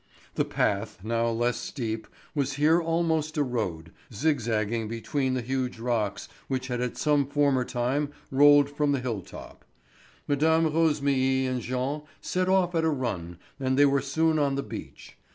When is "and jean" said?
11.47-12.01